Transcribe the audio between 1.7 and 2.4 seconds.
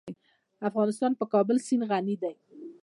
غني دی.